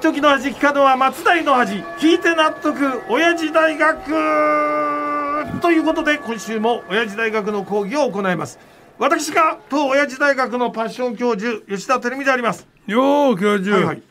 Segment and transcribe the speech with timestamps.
[0.00, 3.02] チョキの味聞かぬは松代の味聞いて納得。
[3.10, 4.00] 親父大学
[5.60, 8.58] ということで今週も親父大学の講義を行います。
[8.98, 12.66] 私が当親父大学のパッション教授吉田照美であります。
[12.86, 14.02] よう教授、はいはい。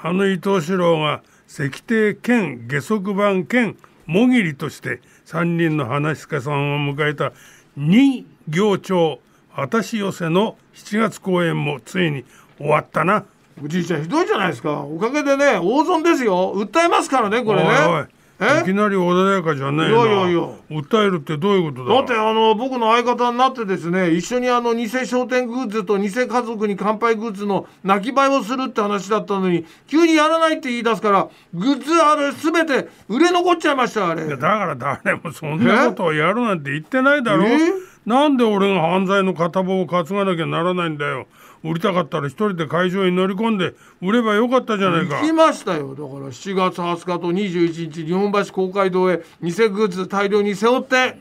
[0.00, 7.32] あの伊藤四郎が石庭兼下足版兼もぎりとして三人の話し家さんを迎えた
[7.76, 9.20] 二行町
[9.56, 12.24] 私寄せの7月公演もついに
[12.58, 13.24] 終わったな
[13.62, 14.82] おじいちゃんひどいじゃないですか。
[14.82, 16.54] おかげでね大損ですよ。
[16.56, 17.68] 訴えますからねこれね。
[17.88, 18.02] お
[18.42, 19.88] いきなり穏やかじゃねえな。
[19.88, 20.40] いやいやいや。
[20.68, 21.94] 訴えるってどういうことだ？
[21.94, 34.26] だってあの僕の相方になってですね一緒にあの偽商店グッズと偽家族に乾杯グッズの泣き映えをするって話だったのに急にやらないって言い出すからグッズあれ全て売れ残っちゃいましたあれ。
[34.26, 37.44] だから誰もそんなことをやるなんて言ってないだろ。
[37.46, 37.58] え？
[38.06, 41.26] なんで俺が犯罪の片棒を担がなきゃならないんだよ。
[41.64, 45.20] 売りたかったら一人で会場に乗り込んで売ればよかったじゃないか。
[45.20, 45.90] 行きましたよ。
[45.94, 51.16] だから7月20日と21日日本橋公会堂へ偽グッズ大量に背負って。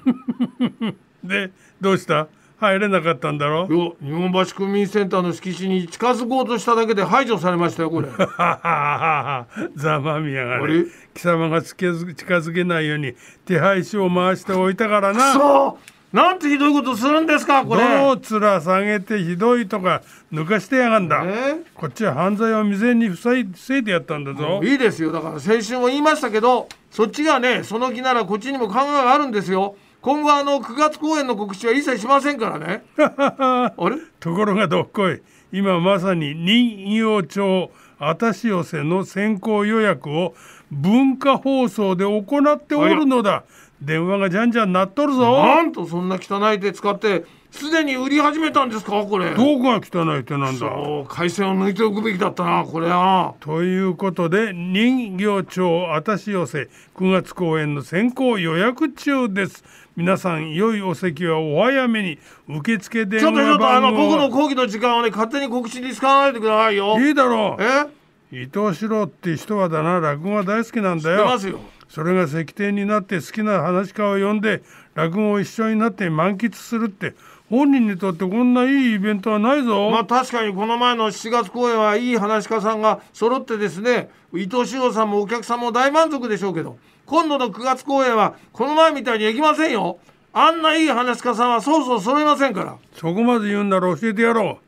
[1.24, 2.28] でどうした？
[2.58, 3.68] 入れなかったんだろ？
[3.70, 8.08] よ日本橋区民センターの敷地に近づこうとしただけで排除されましたよこれ。
[8.08, 10.80] ははははざまみやがあれ？
[10.84, 13.14] れ貴様が近づけないように
[13.46, 15.34] 手配書を回しておいたからな。
[15.34, 15.78] そ！
[15.80, 17.81] うなんてひどいことするんですかこれ。
[17.81, 21.23] どう面下げてひどいとか抜かしてやがんだ。
[21.26, 24.59] えこっちは犯罪を未然に防い防いでやったんだぞ。
[24.62, 25.12] いいですよ。
[25.12, 29.76] だから先週も言いましたけどそっちがねその気ならこっちにも考えがあるんですよ。
[30.02, 32.84] 今後あの9月公演の告知は一切しませんからね。
[32.98, 33.98] あれ？
[34.20, 35.22] ところがどっこい。
[35.53, 40.34] 今まさに人形町あたし寄せの先行予約を
[40.72, 43.44] 文化放送で行っておるのだ
[43.82, 45.44] 電話がじゃんじゃん鳴っとるぞ。
[45.44, 49.32] なんとそんな汚い手使ってすでに売り始めたんですかこれ。
[49.32, 50.60] どこが汚いってなんだ。
[50.60, 53.34] そう回線を抜いておくべきだったなこれは。
[53.40, 59.64] ということで人形町あたし寄せ9月公演の先行予約中です。
[59.98, 67.00] 皆さん良いお席はお早めに受付電ちょっとちょ話っとあの僕の講義の時間をね勝手に告知に使わないでくださいよ。
[67.00, 67.63] いいだろう。
[67.63, 67.88] え？
[68.31, 71.18] 伊藤四郎って人はだな落語が大好きなんだよ。
[71.18, 71.59] 出ますよ
[71.91, 74.63] それが石庭になって好きな話家を呼んで
[74.96, 77.16] 落語を一緒になって満喫するって
[77.50, 90.00] 本人にとってこんないいイベントはないぞ、まあ確かにこの前の7月公演はいい話し家さんが揃ってですね伊藤四郎さんもお客さんも大満足でしょうけど今度の9月公演はこの前みたいにできませんよ。
[90.31, 92.78] あんないい話し家さんはそうそう揃いませんから。
[92.96, 94.59] そこまで言うんなら教えてやろ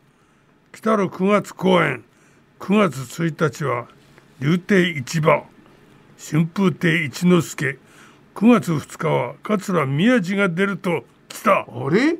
[0.73, 0.75] う。
[0.75, 2.03] 来たる9月公演。
[2.59, 3.87] 9月1日は
[4.41, 5.45] 竜亭市場
[6.25, 7.77] 春風亭一之輔。
[8.35, 11.67] 9月2日は桂宮治が出ると来た。
[11.67, 12.15] あれ？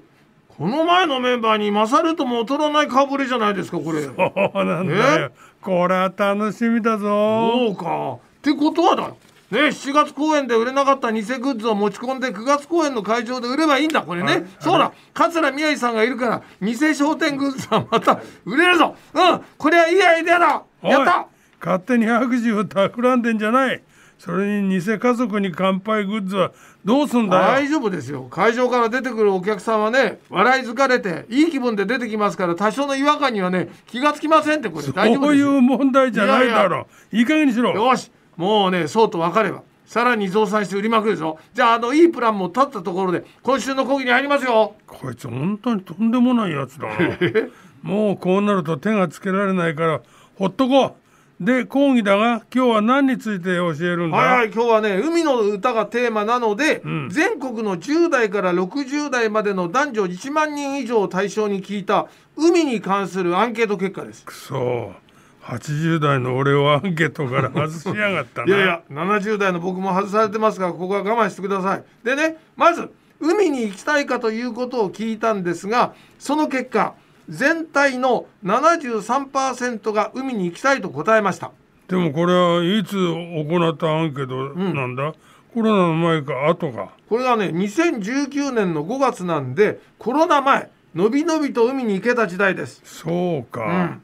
[0.50, 4.04] この前のメンバーに勝るとも劣らない顔ぶれじゃないですかこれ。
[4.04, 5.32] そうなんだよ。
[5.62, 7.08] これは楽しみだぞ。
[7.54, 8.16] そうか。
[8.16, 9.08] ってことはだ。
[9.52, 14.02] ね7月公演で売れなかった偽グッズを持ち込んで9月公演の会場で売ればいいんだ。
[14.02, 14.48] これね。
[14.60, 14.92] そうだ。
[15.14, 18.98] 桂宮治さんがいるから偽商店グッズはまた売れるぞ。
[19.14, 19.42] うん。
[19.58, 20.64] これはいいアイデアだ。
[20.82, 21.28] やった。
[21.62, 23.82] 勝手に白事を企んでんじゃない
[24.18, 26.52] それに偽家族に乾杯グッズは
[26.86, 27.44] どうすんだよ？
[27.44, 28.24] 大丈夫ですよ。
[28.24, 37.16] 会場から出てくるお客さんはね笑い疲れていい気分で出てきますから多少の違和感にはね気がつきませんってこれ大丈夫そういう問題じゃないだろう。
[37.18, 37.72] いい加減にしろ。
[37.72, 38.12] よし。
[38.38, 41.38] もうねそうと分かればさらに増産して売りまくるぞ。
[41.54, 44.76] じゃああのいいプランも立ったところで今週の講義に入りますよ。
[44.88, 46.94] こいつ本当にとんでもないやつだな。
[47.84, 50.02] もうこうなると手がつけられないから
[50.38, 50.94] ほっとこう
[51.40, 57.10] で講義だが今日は何について教えるんだ、はいはい今日はね海の歌がテーマなので、ん。
[57.10, 64.24] 全国の10代から60代までの男女1万人以上を対象に聞いた海に関するアンケート結果です。
[64.26, 64.94] くそ。
[65.42, 68.48] 80代の俺をアンケートから外しやがったな。
[68.48, 71.84] いやいや70代の僕も外されてますからここは我慢してください。
[72.04, 72.90] でねまず
[73.20, 76.96] 海に行きたいかということを聞いたんですがその結果
[77.30, 81.52] 全体の73%が海に行きたいと答えました。
[81.88, 85.14] でもこれはいつ行ったアンケートなんだ、
[85.54, 86.90] コロナの前か後か。
[87.08, 92.82] これがね2019年の5月なんでコロナ前のびのびと海に行けた時代です。
[92.84, 93.98] そうか、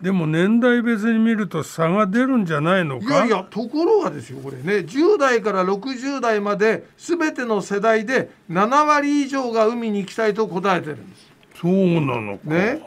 [0.00, 4.86] でも年代別に見ると差が出るんじゃないのいかやいやところがですよこれね。
[4.86, 11.33] 10代から60代まで全ての世代で7割以上が海に行きたいと答えてるんです
[11.64, 12.80] そうなのか、ね。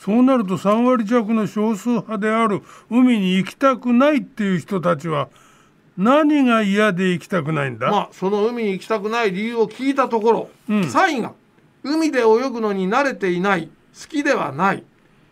[0.00, 5.28] そうなると3割弱の少数派である海に行きたくないっていう人たちは
[5.96, 10.80] 何が嫌で行きたくないんだ、まあその海に行きたくない理由を聞いたところ、うん。
[10.82, 11.32] 3位が
[11.82, 13.70] 海で泳ぐのに慣れていない
[14.00, 14.84] 好きではない。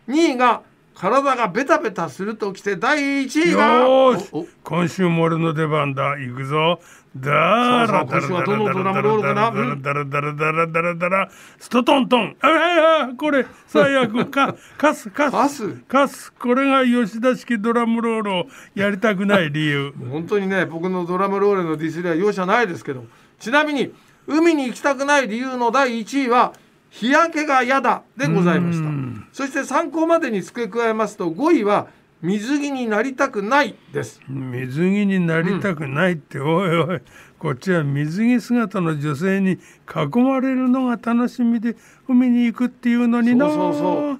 [0.07, 0.61] 2位が
[0.95, 6.11] 体がベタベタするときて第1位よが今週も俺の出番だ。
[6.17, 6.79] 行くぞ
[7.15, 18.45] だらそうそう今週はどのドラムロールかなうんだらだらだらだらだらストトントンあああこれ最悪かカスカスカスカスこれが吉田式ドラムロールを
[18.75, 23.05] やりたくない理由本当にね僕のドラムロールのディスりは容赦ないですけど
[23.39, 23.93] ちなみに
[24.27, 26.53] 海に行きたくない理由の第1位は
[26.89, 28.89] 日焼けが嫌だでございました
[29.33, 31.87] そして参考までに付け加えますと5位は
[32.21, 37.01] 水着になりたくないです水着になりたくないって、おいおい
[37.37, 41.75] こっちは水着姿の女性に囲まれるのが楽しみで
[42.07, 44.19] 海に行くっていうのになそうそうそう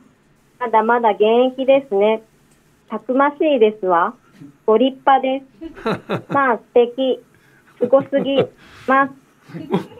[0.60, 1.22] まだまだ現
[1.54, 2.24] 役ですね。
[2.90, 4.16] たくましいですわ。
[4.66, 6.24] ご立派です。
[6.34, 7.20] まあ素敵。
[7.78, 8.38] すごすぎ
[8.88, 9.25] ます。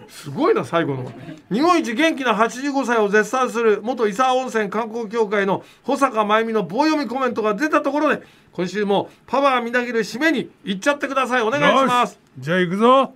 [0.08, 1.12] すごいな最後の。
[1.52, 11.42] 日本一元気な85歳を絶賛する元伊佐温泉観光協会の保坂真由美の棒読みコメントが出たところで今週もパワーみなぎる締めに行っちゃってください。
[11.42, 12.20] お願いします。
[12.38, 13.14] じゃあ行くぞ。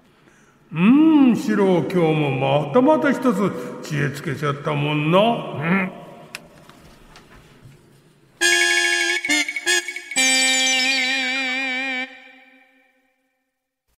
[0.72, 5.99] うーん四郎今日もまたまた一つ知恵つけちゃったもんな、うん。